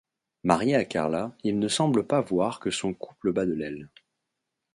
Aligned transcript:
Marié 0.43 0.73
à 0.73 0.83
Carla, 0.83 1.31
il 1.43 1.59
ne 1.59 1.67
semble 1.67 2.07
pas 2.07 2.21
voir 2.21 2.59
que 2.59 2.71
son 2.71 2.91
couple 2.91 3.31
bat 3.33 3.45
de 3.45 3.53
l'aile. 3.53 3.87